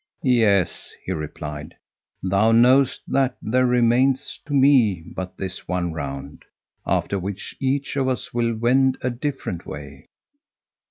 "Yes," 0.23 0.95
he 1.05 1.11
replied, 1.11 1.75
"thou 2.23 2.51
knowest 2.51 3.03
that 3.07 3.37
there 3.39 3.67
remaineth 3.67 4.39
to 4.47 4.53
me 4.55 5.03
but 5.15 5.37
this 5.37 5.67
one 5.67 5.93
round, 5.93 6.41
after 6.87 7.19
which 7.19 7.55
each 7.59 7.95
of 7.95 8.07
us 8.07 8.33
will 8.33 8.55
wend 8.55 8.97
a 9.01 9.11
different 9.11 9.63
way." 9.67 10.07